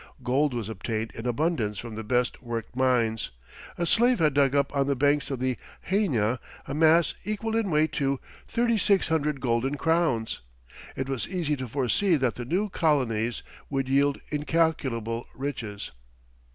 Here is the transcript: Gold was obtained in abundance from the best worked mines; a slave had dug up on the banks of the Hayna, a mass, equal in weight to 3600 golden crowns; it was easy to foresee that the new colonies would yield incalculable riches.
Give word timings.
Gold 0.23 0.55
was 0.55 0.67
obtained 0.67 1.11
in 1.11 1.27
abundance 1.27 1.77
from 1.77 1.93
the 1.93 2.03
best 2.03 2.41
worked 2.41 2.75
mines; 2.75 3.29
a 3.77 3.85
slave 3.85 4.17
had 4.17 4.33
dug 4.33 4.55
up 4.55 4.75
on 4.75 4.87
the 4.87 4.95
banks 4.95 5.29
of 5.29 5.37
the 5.37 5.57
Hayna, 5.91 6.39
a 6.65 6.73
mass, 6.73 7.13
equal 7.23 7.55
in 7.55 7.69
weight 7.69 7.91
to 7.91 8.19
3600 8.47 9.39
golden 9.39 9.75
crowns; 9.77 10.39
it 10.95 11.07
was 11.07 11.27
easy 11.29 11.55
to 11.55 11.67
foresee 11.67 12.15
that 12.15 12.33
the 12.33 12.45
new 12.45 12.67
colonies 12.67 13.43
would 13.69 13.87
yield 13.87 14.19
incalculable 14.31 15.27
riches. 15.35 15.91